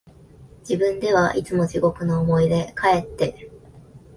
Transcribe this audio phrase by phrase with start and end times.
[0.61, 3.51] 自分ではいつも地獄の思いで、かえって、